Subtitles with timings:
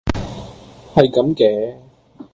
[0.95, 1.77] 係咁嘅